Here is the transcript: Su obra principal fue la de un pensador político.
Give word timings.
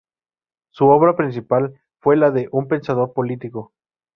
Su 0.71 0.87
obra 0.87 1.15
principal 1.15 1.79
fue 1.99 2.17
la 2.17 2.31
de 2.31 2.49
un 2.51 2.67
pensador 2.67 3.13
político. 3.13 3.71